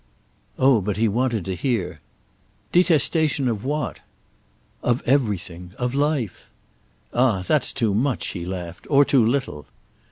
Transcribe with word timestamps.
Oh 0.57 0.81
but 0.81 0.97
he 0.97 1.07
wanted 1.07 1.45
to 1.45 1.53
hear. 1.53 2.01
"Detestation 2.71 3.47
of 3.47 3.63
what?" 3.63 3.99
"Of 4.81 5.03
everything—of 5.05 5.93
life." 5.93 6.49
"Ah 7.13 7.43
that's 7.43 7.71
too 7.71 7.93
much," 7.93 8.29
he 8.29 8.43
laughed—"or 8.43 9.05
too 9.05 9.23
little!" 9.23 9.67